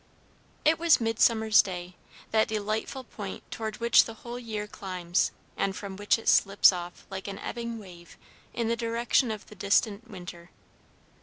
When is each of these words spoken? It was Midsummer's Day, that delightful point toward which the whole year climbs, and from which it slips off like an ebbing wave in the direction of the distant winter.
It 0.65 0.79
was 0.79 0.99
Midsummer's 0.99 1.61
Day, 1.61 1.95
that 2.31 2.47
delightful 2.47 3.03
point 3.03 3.43
toward 3.51 3.77
which 3.77 4.05
the 4.05 4.15
whole 4.15 4.39
year 4.39 4.65
climbs, 4.65 5.29
and 5.55 5.75
from 5.75 5.95
which 5.95 6.17
it 6.17 6.27
slips 6.27 6.71
off 6.73 7.05
like 7.11 7.27
an 7.27 7.37
ebbing 7.37 7.77
wave 7.77 8.17
in 8.51 8.67
the 8.67 8.75
direction 8.75 9.29
of 9.29 9.45
the 9.45 9.53
distant 9.53 10.09
winter. 10.09 10.49